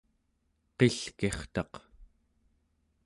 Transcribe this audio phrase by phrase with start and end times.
[0.77, 1.73] qilkirtaq